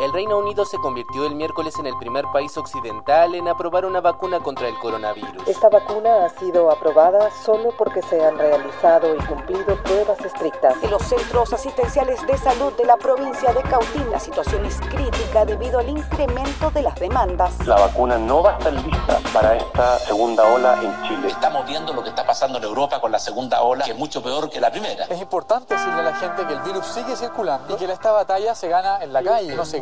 [0.00, 4.00] El Reino Unido se convirtió el miércoles en el primer país occidental en aprobar una
[4.00, 5.46] vacuna contra el coronavirus.
[5.46, 10.82] Esta vacuna ha sido aprobada solo porque se han realizado y cumplido pruebas estrictas.
[10.82, 15.44] En los centros asistenciales de salud de la provincia de Cautín, la situación es crítica
[15.44, 17.66] debido al incremento de las demandas.
[17.66, 21.28] La vacuna no va a estar lista para esta segunda ola en Chile.
[21.28, 24.22] Estamos viendo lo que está pasando en Europa con la segunda ola, que es mucho
[24.22, 25.04] peor que la primera.
[25.04, 28.54] Es importante decirle a la gente que el virus sigue circulando y que esta batalla
[28.54, 29.81] se gana en la calle, no se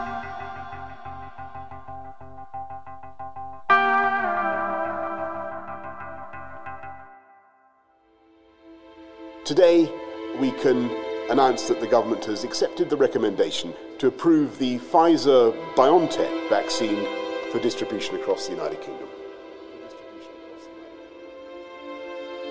[11.31, 17.05] Can announce that the government has accepted the recommendation to approve the Pfizer BioNTech vaccine
[17.51, 19.07] for distribution across the United Kingdom.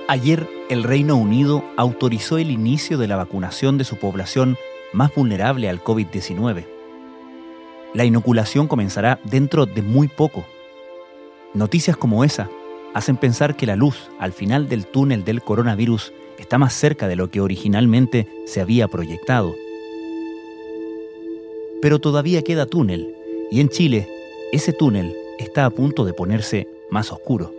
[0.08, 4.56] Ayer, el Reino Unido autorizó el inicio de la vacunación de su población
[4.92, 6.66] más vulnerable al COVID-19.
[7.94, 10.44] La inoculación comenzará dentro de muy poco.
[11.54, 12.48] Noticias como esa
[12.92, 17.16] hacen pensar que la luz al final del túnel del coronavirus está más cerca de
[17.16, 19.54] lo que originalmente se había proyectado.
[21.80, 23.14] Pero todavía queda túnel,
[23.50, 24.08] y en Chile,
[24.52, 27.52] ese túnel está a punto de ponerse más oscuro.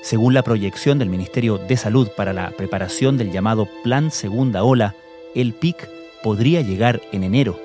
[0.00, 4.96] Según la proyección del Ministerio de Salud para la preparación del llamado Plan Segunda Ola,
[5.34, 5.88] el PIC
[6.22, 7.58] podría llegar en enero.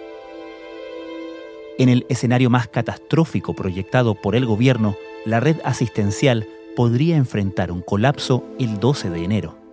[1.79, 7.81] En el escenario más catastrófico proyectado por el gobierno, la red asistencial podría enfrentar un
[7.81, 9.66] colapso el 12 de enero.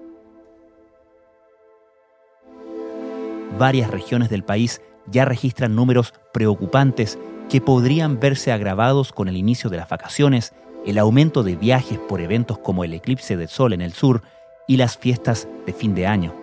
[3.58, 9.70] Varias regiones del país ya registran números preocupantes que podrían verse agravados con el inicio
[9.70, 10.54] de las vacaciones,
[10.86, 14.22] el aumento de viajes por eventos como el eclipse del sol en el sur
[14.66, 16.34] y las fiestas de fin de año.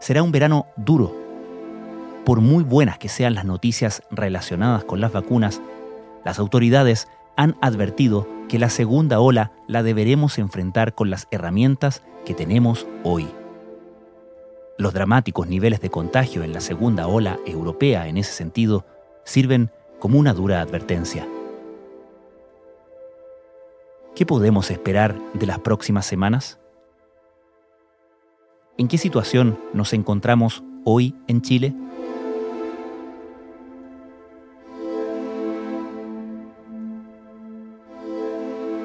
[0.00, 1.14] Será un verano duro.
[2.24, 5.60] Por muy buenas que sean las noticias relacionadas con las vacunas,
[6.24, 7.06] las autoridades
[7.36, 13.28] han advertido que la segunda ola la deberemos enfrentar con las herramientas que tenemos hoy.
[14.78, 18.86] Los dramáticos niveles de contagio en la segunda ola europea en ese sentido
[19.24, 21.26] sirven como una dura advertencia.
[24.14, 26.58] ¿Qué podemos esperar de las próximas semanas?
[28.78, 31.74] ¿En qué situación nos encontramos hoy en Chile?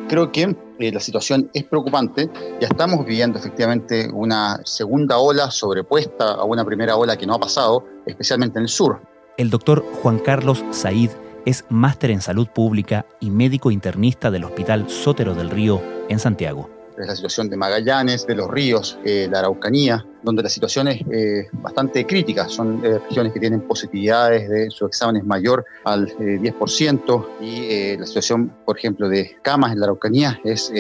[0.08, 2.30] Creo que eh, la situación es preocupante.
[2.62, 7.40] Ya estamos viviendo efectivamente una segunda ola sobrepuesta a una primera ola que no ha
[7.40, 9.02] pasado, especialmente en el sur.
[9.38, 11.10] El doctor Juan Carlos Said
[11.46, 16.70] es máster en salud pública y médico internista del Hospital Sótero del Río en Santiago.
[16.98, 21.02] Es la situación de Magallanes, de los ríos, eh, la Araucanía, donde la situación es
[21.12, 22.50] eh, bastante crítica.
[22.50, 27.98] Son eh, regiones que tienen positividades de su examen es mayor al 10% eh, y
[27.98, 30.72] la situación, por ejemplo, de camas en la Araucanía es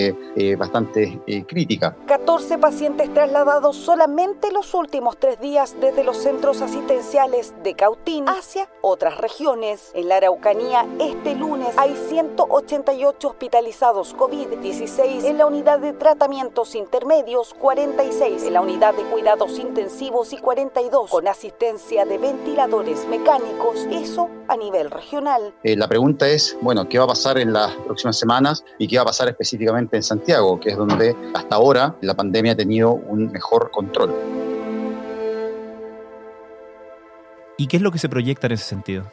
[0.57, 1.95] bastante crítica.
[2.07, 8.67] 14 pacientes trasladados solamente los últimos tres días desde los centros asistenciales de Cautín hacia
[8.81, 9.91] otras regiones.
[9.93, 17.53] En la Araucanía, este lunes hay 188 hospitalizados COVID-16 en la unidad de tratamientos intermedios,
[17.53, 24.29] 46 en la unidad de cuidados intensivos y 42 con asistencia de ventiladores mecánicos, eso
[24.47, 25.53] a nivel regional.
[25.63, 28.95] Eh, la pregunta es, bueno, ¿qué va a pasar en las próximas semanas y qué
[28.97, 32.93] va a pasar específicamente en Santiago, que es donde hasta ahora la pandemia ha tenido
[32.93, 34.13] un mejor control?
[37.57, 39.05] ¿Y qué es lo que se proyecta en ese sentido?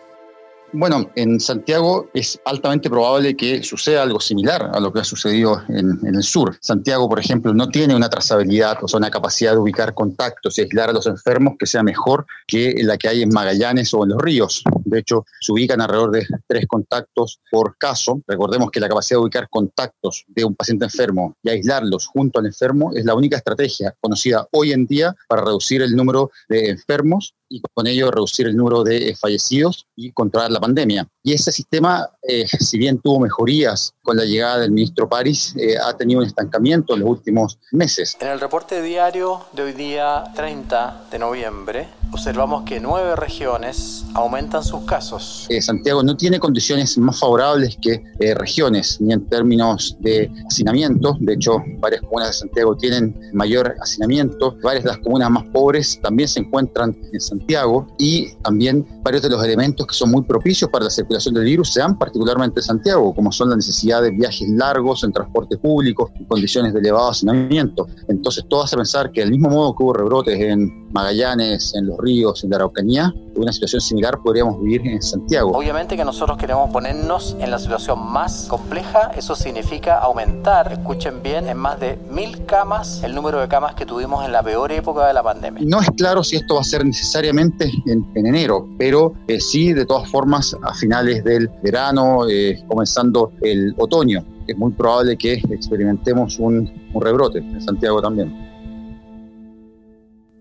[0.74, 5.62] Bueno, en Santiago es altamente probable que suceda algo similar a lo que ha sucedido
[5.68, 6.56] en, el sur.
[6.62, 10.62] Santiago, por ejemplo, no tiene una trazabilidad, o sea, una capacidad de ubicar contactos y
[10.62, 14.10] aislar a los enfermos que sea mejor que la que hay en Magallanes o en
[14.10, 14.64] los ríos.
[14.84, 18.22] De hecho, se ubican alrededor de tres contactos por caso.
[18.26, 22.46] Recordemos que la capacidad de ubicar contactos de un paciente enfermo y aislarlos junto al
[22.46, 27.34] enfermo es la única estrategia conocida hoy en día para reducir el número de enfermos
[27.52, 31.06] y con ello reducir el número de fallecidos y controlar la pandemia.
[31.24, 35.74] Y ese sistema, eh, si bien tuvo mejorías con la llegada del ministro París, eh,
[35.76, 38.16] ha tenido un estancamiento en los últimos meses.
[38.20, 44.62] En el reporte diario de hoy día 30 de noviembre, observamos que nueve regiones aumentan
[44.62, 45.48] sus casos.
[45.60, 48.02] Santiago no tiene condiciones más favorables que
[48.34, 51.16] regiones, ni en términos de hacinamiento.
[51.20, 54.56] De hecho, varias comunas de Santiago tienen mayor hacinamiento.
[54.62, 59.30] Varias de las comunas más pobres también se encuentran en Santiago y también varios de
[59.30, 62.60] los elementos que son muy propicios beneficios para la circulación del virus se dan particularmente
[62.60, 66.80] en Santiago, como son la necesidad de viajes largos en transporte público, y condiciones de
[66.80, 67.86] elevado hacinamiento.
[68.08, 71.98] Entonces, todo hace pensar que, al mismo modo que hubo rebrotes en Magallanes, en los
[71.98, 75.56] ríos, en la Araucanía, una situación similar podríamos vivir en Santiago.
[75.56, 81.48] Obviamente que nosotros queremos ponernos en la situación más compleja, eso significa aumentar, escuchen bien,
[81.48, 85.06] en más de mil camas el número de camas que tuvimos en la peor época
[85.06, 85.62] de la pandemia.
[85.64, 89.86] No es claro si esto va a ser necesariamente en, enero, pero eh, sí, de
[89.86, 94.24] todas formas, a finales del verano, eh, comenzando el otoño.
[94.46, 98.32] Es muy probable que experimentemos un, rebrote en Santiago también.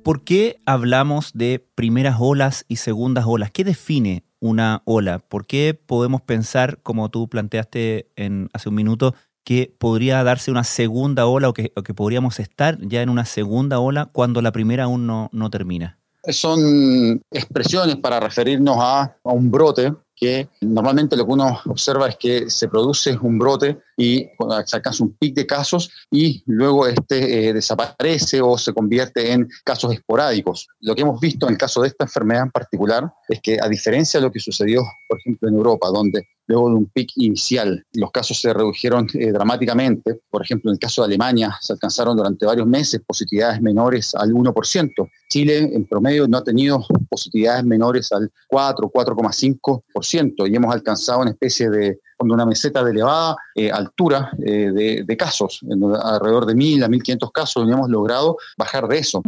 [0.03, 3.51] ¿Por qué hablamos de primeras olas y segundas olas?
[3.51, 5.19] ¿Qué define una ola?
[5.19, 8.07] ¿Por qué podemos pensar, como tú planteaste
[8.53, 13.09] hace un minuto, que podría darse una segunda ola o que, podríamos estar ya en
[13.09, 16.00] una segunda ola cuando la primera aún no termina?
[16.29, 22.47] Son expresiones para referirnos a, un brote que normalmente lo que uno observa es que
[22.47, 24.29] se produce un brote y
[24.65, 29.91] se un pic de casos y luego este eh, desaparece o se convierte en casos
[29.93, 30.67] esporádicos.
[30.81, 33.67] Lo que hemos visto en el caso de esta enfermedad en particular es que a
[33.67, 37.85] diferencia de lo que sucedió, por ejemplo, en Europa, donde luego de un pic inicial
[37.93, 42.17] los casos se redujeron eh, dramáticamente, por ejemplo, en el caso de Alemania se alcanzaron
[42.17, 45.09] durante varios meses positividades menores al 1%.
[45.29, 51.31] Chile en promedio no ha tenido positividades menores al 4, 4,5% y hemos alcanzado una
[51.31, 55.61] especie de una meseta de elevada eh, altura eh, de, casos,
[56.03, 59.23] alrededor de 1.000 a 1.500 casos, y hemos logrado bajar de eso.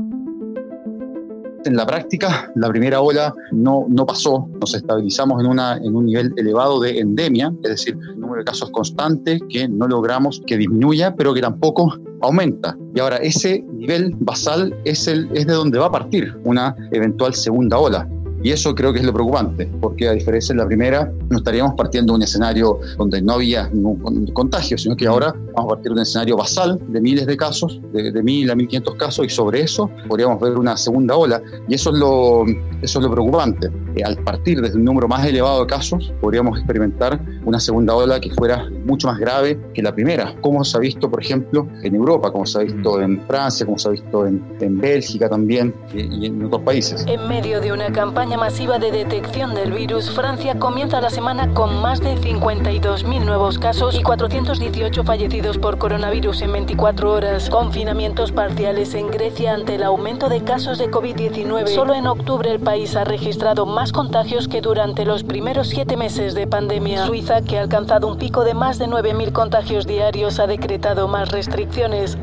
[1.65, 6.05] En la práctica, la primera ola no, no pasó, nos estabilizamos en, una, en un
[6.05, 10.57] nivel elevado de endemia, es decir, un número de casos constante que no logramos que
[10.57, 12.77] disminuya, pero que tampoco aumenta.
[12.93, 17.33] Y ahora ese nivel basal es, el, es de donde va a partir una eventual
[17.33, 18.09] segunda ola.
[18.43, 21.75] Y eso creo que es lo preocupante, porque a diferencia de la primera, no estaríamos
[21.75, 25.85] partiendo de un escenario donde no había ningún contagio, sino que ahora vamos a partir
[25.85, 29.25] de un escenario basal de miles de casos, de, de mil a mil quinientos casos,
[29.25, 31.41] y sobre eso podríamos ver una segunda ola.
[31.67, 32.43] Y eso es lo,
[32.81, 33.71] eso es lo preocupante.
[33.95, 38.19] Eh, al partir desde un número más elevado de casos, podríamos experimentar una segunda ola
[38.19, 41.95] que fuera mucho más grave que la primera, como se ha visto, por ejemplo, en
[41.95, 45.73] Europa, como se ha visto en Francia, como se ha visto en, en Bélgica también
[45.93, 47.05] y en otros países.
[47.07, 51.81] En medio de una campaña masiva de detección del virus, Francia comienza la semana con
[51.81, 57.49] más de 52.000 nuevos casos y 418 fallecidos por coronavirus en 24 horas.
[57.49, 61.67] Confinamientos parciales en Grecia ante el aumento de casos de COVID-19.
[61.67, 66.33] Solo en octubre el país ha registrado más contagios que durante los primeros siete meses
[66.33, 67.05] de pandemia.
[67.05, 71.29] Suiza, que ha alcanzado un pico de más de 9.000 contagios diarios, ha decretado más
[71.31, 72.17] restricciones.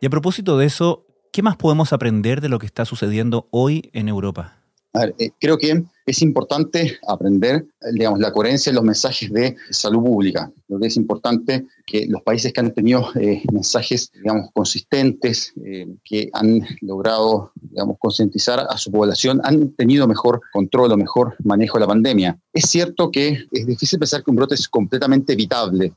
[0.00, 3.88] Y a propósito de eso, ¿Qué más podemos aprender de lo que está sucediendo hoy
[3.92, 4.56] en Europa?
[5.18, 10.50] Eh, creo que es importante aprender, digamos, la coherencia en los mensajes de salud pública.
[10.66, 15.86] Creo que es importante que los países que han tenido eh, mensajes, digamos, consistentes, eh,
[16.04, 21.78] que han logrado, digamos, concientizar a su población, han tenido mejor control o mejor manejo
[21.78, 22.38] de la pandemia.
[22.52, 25.92] Es cierto que es difícil pensar que un brote es completamente evitable,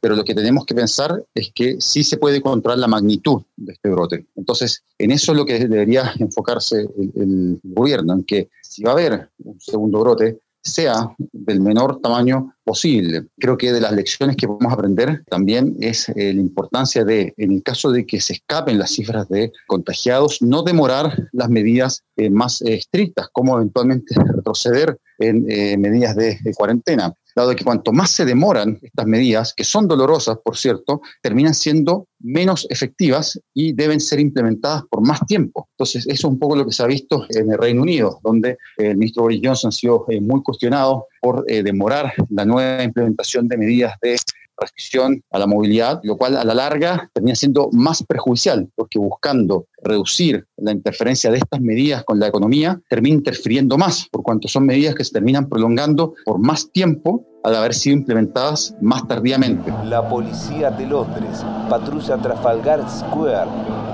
[0.00, 3.72] pero lo que tenemos que pensar es que sí se puede controlar la magnitud de
[3.72, 4.26] este brote.
[4.34, 8.94] Entonces, en eso es lo que debería enfocarse el, gobierno, en que si va a
[8.94, 13.26] haber un segundo brote, sea del menor tamaño posible.
[13.38, 17.52] Creo que de las lecciones que podemos aprender también es eh, la importancia de, en
[17.52, 22.30] el caso de que se escapen las cifras de contagiados, no demorar las medidas eh,
[22.30, 25.44] más eh, estrictas, como eventualmente retroceder en
[25.78, 30.56] medidas de cuarentena dado que cuanto más se demoran estas medidas, que son dolorosas, por
[30.56, 35.68] cierto, terminan siendo menos efectivas y deben ser implementadas por más tiempo.
[35.72, 38.58] Entonces, eso es un poco lo que se ha visto en el Reino Unido, donde
[38.76, 43.48] el ministro Boris Johnson ha sido eh, muy cuestionado por eh, demorar la nueva implementación
[43.48, 44.16] de medidas de
[44.60, 49.66] restricción a la movilidad, lo cual a la larga termina siendo más perjudicial, porque buscando
[49.82, 54.66] reducir la interferencia de estas medidas con la economía, termina interfiriendo más, por cuanto son
[54.66, 59.72] medidas que se terminan prolongando por más tiempo al haber sido implementadas más tardíamente.
[59.84, 63.50] La policía de Londres patrulla Trafalgar Square,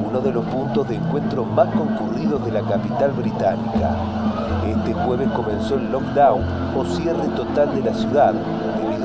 [0.08, 4.35] uno de los puntos de encuentro más concurridos de la capital británica.
[4.66, 6.42] Este jueves comenzó el lockdown
[6.76, 8.35] o cierre total de la ciudad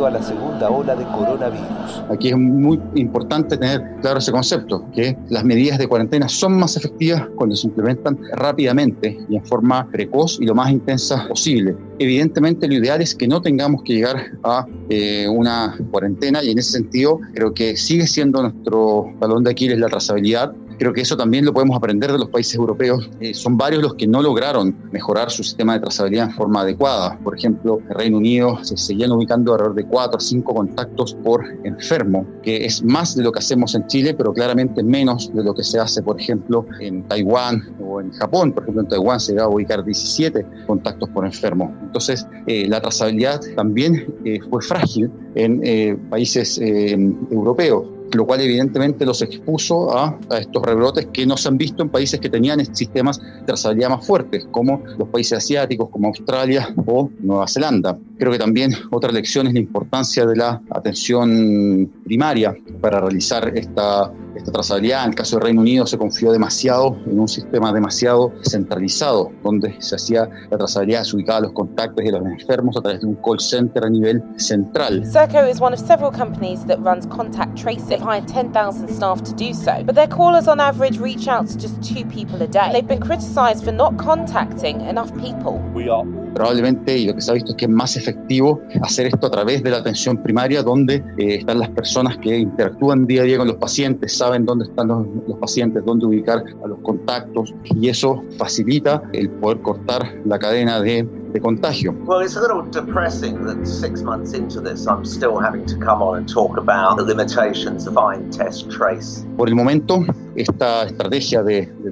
[0.05, 2.03] a la segunda ola de coronavirus.
[2.09, 6.77] Aquí es muy importante tener claro ese concepto, que las medidas de cuarentena son más
[6.77, 11.75] efectivas cuando se implementan rápidamente y en forma precoz y lo más intensa posible.
[11.99, 16.59] Evidentemente lo ideal es que no tengamos que llegar a eh, una cuarentena y en
[16.59, 21.15] ese sentido creo que sigue siendo nuestro balón de Aquiles la trazabilidad Creo que eso
[21.15, 23.07] también lo podemos aprender de los países europeos.
[23.19, 27.19] Eh, son varios los que no lograron mejorar su sistema de trazabilidad en forma adecuada.
[27.23, 31.45] Por ejemplo, el Reino Unido se seguían ubicando alrededor de 4 o 5 contactos por
[31.65, 35.53] enfermo, que es más de lo que hacemos en Chile, pero claramente menos de lo
[35.53, 38.51] que se hace, por ejemplo, en Taiwán o en Japón.
[38.51, 41.77] Por ejemplo, en Taiwán se va a ubicar 17 contactos por enfermo.
[41.83, 49.21] Entonces, eh, la trazabilidad también eh, fue frágil en países europeos lo cual evidentemente los
[49.21, 53.45] expuso a, estos rebrotes que no se han visto en países que tenían sistemas de
[53.45, 57.97] trazabilidad más fuertes, como los países asiáticos, como Australia o Nueva Zelanda.
[58.17, 64.11] Creo que también otra lección es la importancia de la atención primaria para realizar esta,
[64.41, 65.03] esta trazabilidad.
[65.03, 69.75] En el caso del Reino Unido se confió demasiado en un sistema demasiado centralizado, donde
[69.79, 73.15] se hacía la trazabilidad, se ubicaba los contactos de los enfermos a través de un
[73.15, 75.03] call center a nivel central.
[75.05, 77.87] Serco is one of several companies that runs contact tracing.
[77.87, 81.57] They've hired 10,000 staff to do so, but their callers on average reach out to
[81.57, 82.71] just two people a day.
[82.71, 85.59] They've been criticized for not contacting enough people.
[85.73, 89.07] We are probablemente, y lo que se ha visto es que es más efectivo hacer
[89.07, 93.21] esto a través de la atención primaria, donde eh, están las personas que interactúan día
[93.21, 96.79] a día con los pacientes, saben dónde están los, los, pacientes, dónde ubicar a los
[96.79, 101.93] contactos, y eso facilita el poder cortar la cadena de, de contagio.
[102.05, 106.01] Well, it's a little depressing that six months into this, I'm still having to come
[106.01, 109.25] on and talk about the limitations of find, test, trace.
[109.35, 111.91] Por el momento, esta estrategia de, de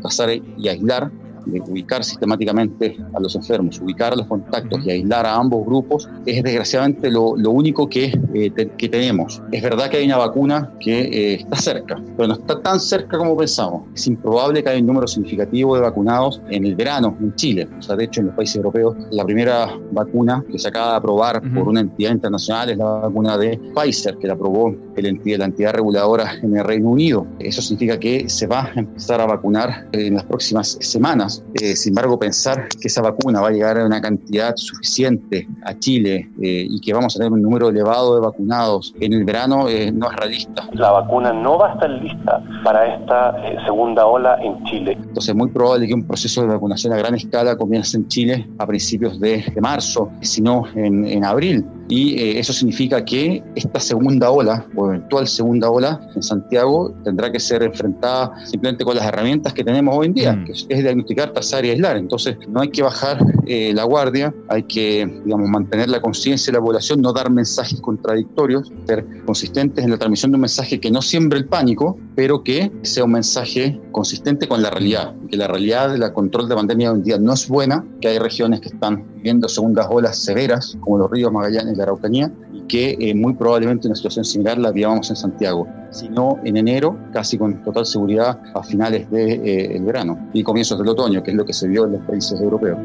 [0.57, 1.11] y aislar
[1.51, 6.09] de ubicar sistemáticamente a los enfermos, ubicar a los contactos y aislar a ambos grupos,
[6.25, 9.41] es desgraciadamente lo, lo único que, eh, que, tenemos.
[9.51, 13.17] Es verdad que hay una vacuna que eh, está cerca, pero no está tan cerca
[13.17, 13.83] como pensamos.
[13.93, 17.67] Es improbable que haya un número significativo de vacunados en el verano en Chile.
[17.77, 20.97] O sea, de hecho, en los países europeos, la primera vacuna que se acaba de
[20.97, 25.39] aprobar por una entidad internacional es la vacuna de Pfizer, que la aprobó el entidad,
[25.39, 27.27] la entidad reguladora en el Reino Unido.
[27.39, 31.91] Eso significa que se va a empezar a vacunar en las próximas semanas eh, sin
[31.91, 36.67] embargo, pensar que esa vacuna va a llegar a una cantidad suficiente a Chile eh,
[36.69, 40.09] y que vamos a tener un número elevado de vacunados en el verano eh, no
[40.09, 40.67] es realista.
[40.73, 44.93] La vacuna no va a estar lista para esta segunda ola en Chile.
[44.99, 48.47] Entonces es muy probable que un proceso de vacunación a gran escala comience en Chile
[48.57, 53.79] a principios de, marzo, si no en, en abril y eh, eso significa que esta
[53.79, 59.05] segunda ola o eventual segunda ola en Santiago tendrá que ser enfrentada simplemente con las
[59.05, 60.45] herramientas que tenemos hoy en día, mm.
[60.45, 61.97] que es, diagnosticar, trazar y aislar.
[61.97, 63.17] Entonces no hay que bajar
[63.47, 67.81] eh, la guardia, hay que digamos, mantener la conciencia de la población, no dar mensajes
[67.81, 72.43] contradictorios, ser consistentes en la transmisión de un mensaje que no siembre el pánico, pero
[72.43, 76.91] que sea un mensaje consistente con la realidad, que la realidad del control de pandemia
[76.91, 80.77] hoy en día no es buena, que hay regiones que están viviendo segundas olas severas,
[80.79, 84.71] como los ríos Magallanes la Araucanía y que eh, muy probablemente una situación similar la
[84.71, 89.81] vivíamos en Santiago, sino en enero, casi con total seguridad a finales del de, eh,
[89.81, 92.79] verano y comienzos del otoño, que es lo que se vio en los países europeos.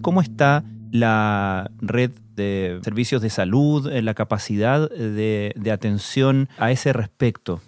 [0.00, 6.94] ¿Cómo está la red de servicios de salud, la capacidad de, de atención a ese
[6.94, 7.60] respecto?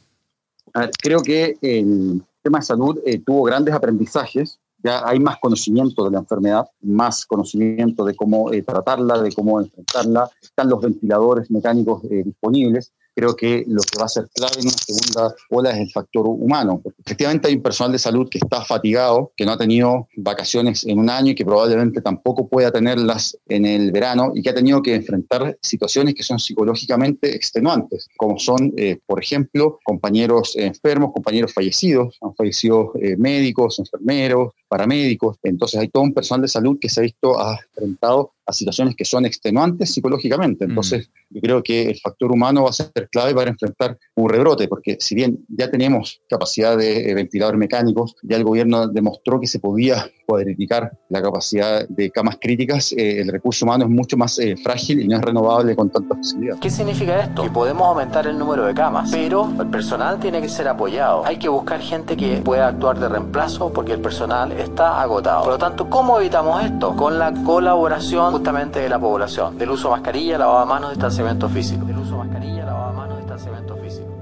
[1.03, 6.11] Creo que el tema de salud eh, tuvo grandes aprendizajes ya hay más conocimiento de
[6.13, 12.03] la enfermedad, más conocimiento de cómo eh, tratarla, de cómo enfrentarla, están los ventiladores mecánicos
[12.05, 15.79] eh, disponibles creo que lo que va a ser clave en una segunda ola es
[15.79, 16.81] el factor humano.
[16.83, 20.87] Porque efectivamente hay un personal de salud que está fatigado, que no ha tenido vacaciones
[20.87, 24.55] en un año y que probablemente tampoco pueda tenerlas en el verano y que ha
[24.55, 31.13] tenido que enfrentar situaciones que son psicológicamente extenuantes, como son, eh, por ejemplo, compañeros enfermos,
[31.13, 35.37] compañeros fallecidos, han fallecido eh, médicos, enfermeros, paramédicos.
[35.43, 37.37] Entonces hay todo un personal de salud que se ha visto
[37.77, 40.67] enfrentado a situaciones que son extenuantes psicológicamente.
[40.67, 40.71] Mm.
[40.71, 44.67] Entonces, yo creo que el factor humano va a ser clave para enfrentar un rebrote,
[44.69, 49.47] porque si bien ya tenemos capacidad de eh, ventiladores mecánicos, ya el gobierno demostró que
[49.47, 54.39] se podía cuadriplicar la capacidad de camas críticas, eh, el recurso humano es mucho más
[54.39, 56.59] eh, frágil y no es renovable con tanta facilidad.
[56.59, 57.43] ¿Qué significa esto?
[57.43, 61.25] Que podemos aumentar el número de camas, pero el personal tiene que ser apoyado.
[61.27, 65.43] Hay que buscar gente que pueda actuar de reemplazo porque el personal está agotado.
[65.45, 66.95] Por lo tanto, ¿cómo evitamos esto?
[66.97, 71.49] Con la colaboración justamente de la población, del uso de mascarilla, lavado de manos, distanciamiento
[71.49, 71.85] físico.
[71.85, 74.19] Del uso de mascarilla, lavado de manos, distanciamiento físico.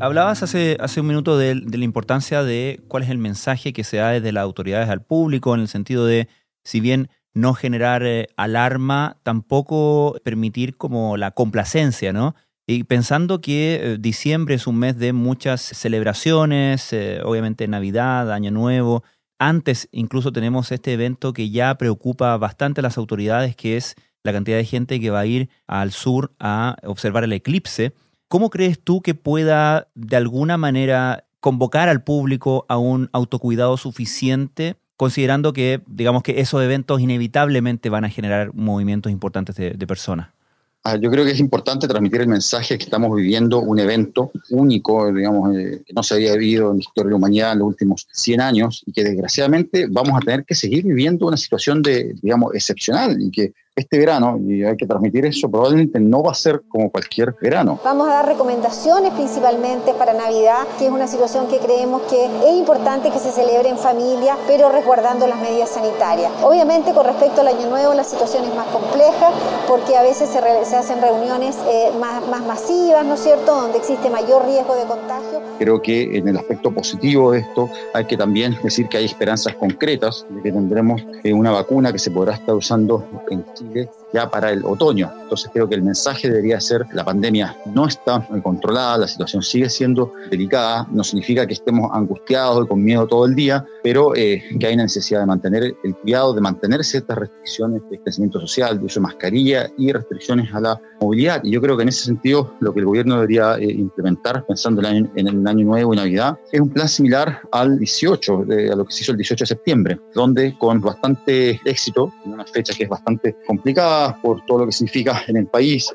[0.00, 3.98] Hablabas hace, hace un minuto de, la importancia de cuál es el mensaje que se
[3.98, 6.28] da desde las autoridades al público, en el sentido de,
[6.62, 12.34] si bien no generar eh, alarma, tampoco permitir como la complacencia, ¿no?
[12.66, 18.50] Y pensando que eh, diciembre es un mes de muchas celebraciones, eh, obviamente Navidad, Año
[18.50, 19.04] Nuevo,
[19.38, 24.32] antes incluso tenemos este evento que ya preocupa bastante a las autoridades, que es la
[24.32, 27.92] cantidad de gente que va a ir al sur a observar el eclipse.
[28.28, 34.76] ¿Cómo crees tú que pueda de alguna manera convocar al público a un autocuidado suficiente,
[34.96, 40.28] considerando que, digamos que esos eventos inevitablemente van a generar movimientos importantes de, de personas?
[40.86, 45.10] Ah, yo creo que es importante transmitir el mensaje que estamos viviendo un evento único,
[45.10, 47.68] digamos, eh, que no se había vivido en la historia de la humanidad en los
[47.68, 52.14] últimos 100 años y que desgraciadamente vamos a tener que seguir viviendo una situación de,
[52.20, 56.34] digamos, excepcional y que este verano, y hay que transmitir eso, probablemente no va a
[56.34, 57.80] ser como cualquier verano.
[57.84, 62.56] Vamos a dar recomendaciones principalmente para Navidad, que es una situación que creemos que es
[62.56, 66.30] importante que se celebre en familia, pero resguardando las medidas sanitarias.
[66.42, 69.30] Obviamente con respecto al Año Nuevo la situación es más compleja
[69.66, 73.78] porque a veces se, se hacen reuniones eh, más, más masivas, ¿no es cierto?, donde
[73.78, 75.40] existe mayor riesgo de contagio.
[75.58, 79.54] Creo que en el aspecto positivo de esto hay que también decir que hay esperanzas
[79.56, 84.30] concretas de que tendremos eh, una vacuna que se podrá estar usando en Chile ya
[84.30, 85.10] para el otoño.
[85.22, 89.68] Entonces creo que el mensaje debería ser la pandemia no está controlada, la situación sigue
[89.68, 94.42] siendo delicada, no significa que estemos angustiados y con miedo todo el día, pero eh,
[94.58, 98.78] que hay una necesidad de mantener el cuidado, de mantener ciertas restricciones de crecimiento social,
[98.78, 101.42] de uso de mascarilla y restricciones a la movilidad.
[101.42, 104.80] Y yo creo que en ese sentido lo que el gobierno debería eh, implementar, pensando
[104.80, 108.92] en el, año, nuevo y Navidad, es un plan similar al 18, a lo que
[108.92, 112.88] se hizo el 18 de septiembre, donde con bastante éxito, en una fecha que es
[112.88, 115.92] bastante complicada por todo lo que significa en el país,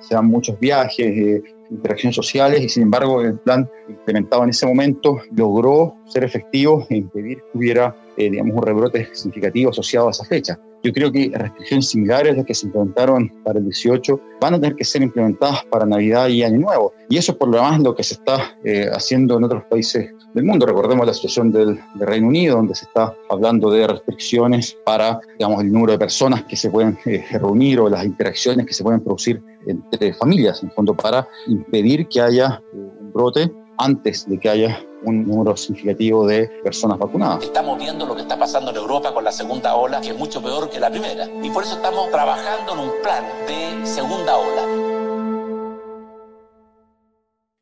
[0.00, 4.66] se dan muchos viajes, eh, interacciones sociales y sin embargo el plan implementado en ese
[4.66, 10.10] momento logró ser efectivo e impedir que hubiera eh, digamos, un rebrote significativo asociado a
[10.10, 10.58] esa fecha.
[10.82, 14.60] Yo creo que restricciones similares a las que se implementaron para el 18 van a
[14.60, 16.92] tener que ser implementadas para Navidad y Año Nuevo.
[17.08, 20.10] Y eso por lo demás es lo que se está eh, haciendo en otros países
[20.34, 20.66] del mundo.
[20.66, 25.72] Recordemos la situación del, Reino Unido, donde se está hablando de restricciones para digamos, el
[25.72, 29.40] número de personas que se pueden eh, reunir o las interacciones que se pueden producir
[29.66, 35.26] entre familias, en fondo, para impedir que haya un brote antes de que haya un
[35.26, 37.44] número significativo de personas vacunadas.
[37.44, 40.42] Estamos viendo lo que está pasando en Europa con la segunda ola, que es mucho
[40.42, 41.26] peor que la primera.
[41.42, 45.02] Y por eso estamos trabajando en un plan de segunda ola.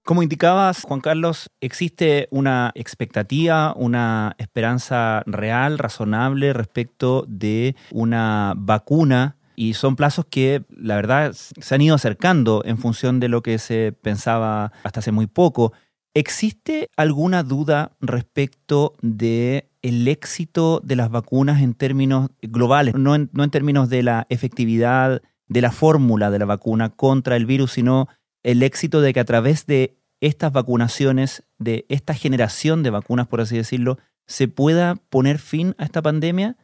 [0.04, 9.36] Como indicabas, Juan Carlos, ¿existe una expectativa, una esperanza real, razonable respecto de una vacuna
[9.54, 13.58] y son plazos que la verdad se han ido acercando en función de lo que
[13.58, 15.74] se pensaba hasta hace muy poco.
[16.14, 23.30] ¿Existe alguna duda respecto de el éxito de las vacunas en términos globales, no en,
[23.32, 27.72] no en términos de la efectividad de la fórmula de la vacuna contra el virus,
[27.72, 28.08] sino
[28.42, 33.40] el éxito de que a través de estas vacunaciones, de esta generación de vacunas, por
[33.40, 36.56] así decirlo, se pueda poner fin a esta pandemia?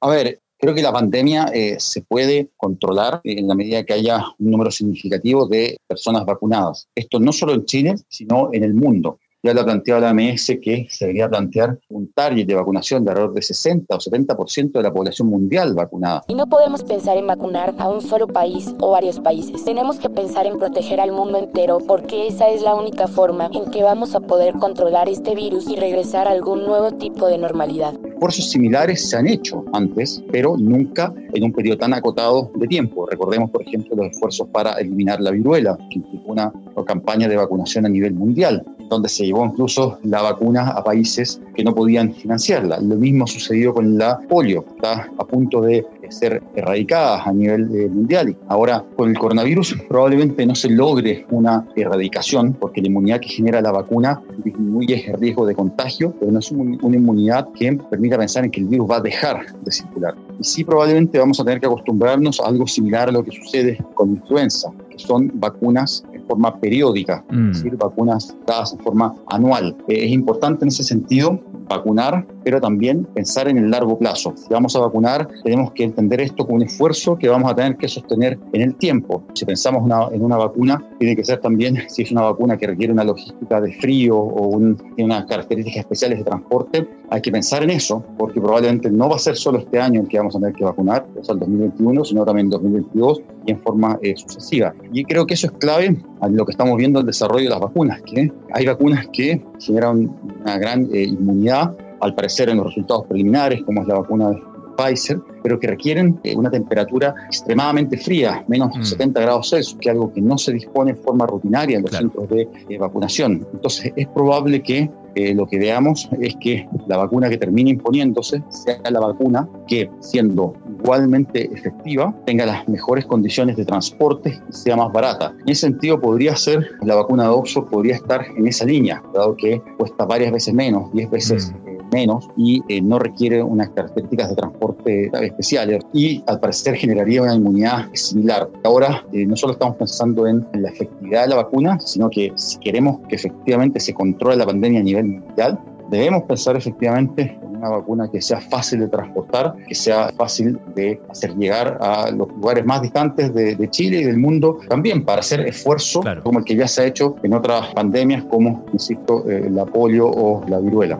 [0.00, 4.24] A ver, Creo que la pandemia eh, se puede controlar en la medida que haya
[4.38, 6.86] un número significativo de personas vacunadas.
[6.94, 9.18] Esto no solo en Chile, sino en el mundo.
[9.42, 13.10] Ya lo ha planteado la OMS que se debería plantear un target de vacunación de
[13.10, 16.22] alrededor de 60 o 70% de la población mundial vacunada.
[16.28, 19.64] Y no podemos pensar en vacunar a un solo país o varios países.
[19.64, 23.68] Tenemos que pensar en proteger al mundo entero porque esa es la única forma en
[23.72, 27.94] que vamos a poder controlar este virus y regresar a algún nuevo tipo de normalidad.
[28.22, 33.04] Esfuerzos similares se han hecho antes, pero nunca en un periodo tan acotado de tiempo.
[33.04, 36.52] Recordemos, por ejemplo, los esfuerzos para eliminar la viruela, que una
[36.86, 41.64] campaña de vacunación a nivel mundial, donde se llevó incluso la vacuna a países que
[41.64, 42.78] no podían financiarla.
[42.80, 47.88] Lo mismo sucedió con la polio, está a punto de ser erradicadas a nivel eh,
[47.88, 48.36] mundial.
[48.48, 53.60] Ahora, con el coronavirus probablemente no se logre una erradicación porque la inmunidad que genera
[53.60, 58.44] la vacuna disminuye el riesgo de contagio, pero no es una inmunidad que permita pensar
[58.44, 60.14] en que el virus va a dejar de circular.
[60.38, 63.78] Y sí probablemente vamos a tener que acostumbrarnos a algo similar a lo que sucede
[63.94, 67.52] con influenza, que son vacunas forma periódica, es mm.
[67.52, 69.76] decir, vacunas dadas en forma anual.
[69.88, 71.38] Eh, es importante en ese sentido
[71.76, 74.34] vacunar, pero también pensar en el largo plazo.
[74.36, 77.76] Si vamos a vacunar, tenemos que entender esto como un esfuerzo que vamos a tener
[77.76, 79.22] que sostener en el tiempo.
[79.34, 82.92] Si pensamos en una vacuna, tiene que ser también, si es una vacuna que requiere
[82.92, 87.62] una logística de frío o un, tiene unas características especiales de transporte, hay que pensar
[87.62, 90.38] en eso, porque probablemente no va a ser solo este año el que vamos a
[90.38, 94.14] tener que vacunar, o sea, el 2021, sino también el 2022 y en forma eh,
[94.16, 94.74] sucesiva.
[94.92, 97.60] Y creo que eso es clave en lo que estamos viendo el desarrollo de las
[97.60, 101.61] vacunas, que hay vacunas que generan una gran eh, inmunidad,
[102.02, 104.42] al parecer en los resultados preliminares, como es la vacuna de
[104.76, 109.22] Pfizer, pero que requieren eh, una temperatura extremadamente fría, menos 70 mm.
[109.22, 112.28] grados Celsius, que es algo que no se dispone en forma rutinaria en los centros
[112.28, 113.46] de vacunación.
[113.52, 118.42] Entonces, es probable que eh, lo que veamos es que la vacuna que termine imponiéndose
[118.48, 124.76] sea la vacuna que, siendo igualmente efectiva, tenga las mejores condiciones de transporte y sea
[124.76, 125.34] más barata.
[125.42, 129.36] En ese sentido, podría ser, la vacuna de Oxford podría estar en esa línea, dado
[129.36, 131.71] que cuesta varias veces menos, 10 veces mm.
[131.92, 137.22] Eh, menos y eh, no requiere unas características de transporte especiales y al parecer generaría
[137.22, 138.48] una inmunidad similar.
[138.64, 142.58] Ahora eh, no solo estamos pensando en la efectividad de la vacuna, sino que si
[142.58, 145.58] queremos que efectivamente se controle la pandemia a nivel mundial,
[145.90, 151.00] debemos pensar efectivamente en una vacuna que sea fácil de transportar, que sea fácil de
[151.10, 155.40] hacer llegar a los lugares más distantes de, Chile y del mundo, también para hacer
[155.40, 159.64] esfuerzo como el que ya se ha hecho en otras pandemias como, insisto, eh, la
[159.64, 160.98] polio o la viruela.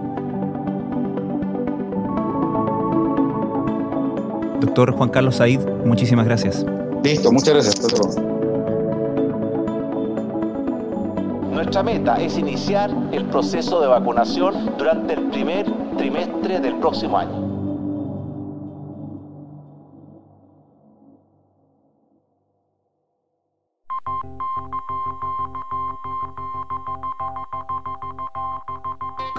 [4.63, 6.65] Doctor Juan Carlos Said, muchísimas gracias.
[7.03, 7.81] Listo, muchas gracias.
[11.51, 17.42] Nuestra meta es iniciar el proceso de vacunación durante el primer trimestre del próximo año.